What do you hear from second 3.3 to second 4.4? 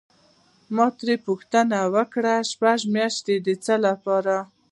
د څه لپاره؟